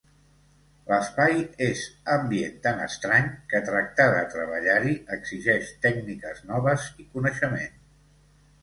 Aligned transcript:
L'espai 0.91 1.35
és 1.65 1.83
ambient 2.15 2.57
tan 2.63 2.81
estrany 2.87 3.29
que 3.53 3.61
tractar 3.69 4.09
de 4.17 4.25
treballar-hi 4.33 4.97
exigeix 5.19 5.71
tècniques 5.87 6.45
noves 6.55 6.91
i 7.05 7.09
coneixement. 7.15 7.81